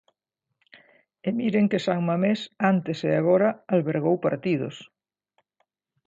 [1.27, 2.39] E miren que San Mamés,
[2.71, 4.75] antes e agora, albergou partidos.